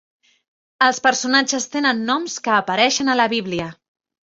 Els 0.85 0.99
personatges 1.07 1.69
tenen 1.77 2.03
noms 2.09 2.39
que 2.49 2.55
apareixen 2.57 3.15
a 3.15 3.19
la 3.23 3.31
Bíblia. 3.37 3.71